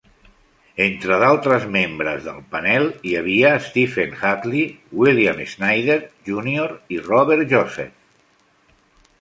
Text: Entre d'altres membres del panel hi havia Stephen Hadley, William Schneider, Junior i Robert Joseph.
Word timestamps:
Entre 0.85 1.17
d'altres 1.23 1.67
membres 1.75 2.23
del 2.29 2.39
panel 2.55 2.87
hi 3.09 3.13
havia 3.19 3.51
Stephen 3.67 4.15
Hadley, 4.23 4.65
William 5.03 5.45
Schneider, 5.53 5.99
Junior 6.31 6.75
i 6.97 7.01
Robert 7.11 7.45
Joseph. 7.53 7.97